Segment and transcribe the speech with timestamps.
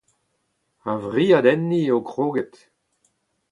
[0.91, 2.55] A-vriad enni eo kroget.